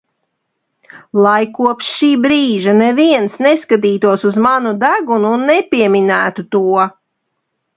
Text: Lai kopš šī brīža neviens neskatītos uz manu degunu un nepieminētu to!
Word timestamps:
Lai 1.25 1.41
kopš 1.57 1.89
šī 1.97 2.09
brīža 2.23 2.73
neviens 2.79 3.35
neskatītos 3.47 4.25
uz 4.31 4.41
manu 4.47 4.73
degunu 4.85 5.35
un 5.37 5.47
nepieminētu 5.51 6.49
to! 6.57 6.65